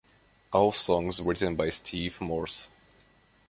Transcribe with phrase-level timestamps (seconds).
[0.51, 2.67] All songs written by Steve Morse.